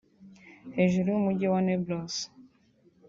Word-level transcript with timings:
hejuru 0.75 1.07
y'umujyi 1.09 1.45
wa 1.53 1.59
Nablus 1.65 2.15